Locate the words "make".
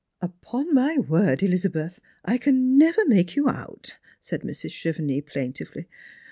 3.05-3.35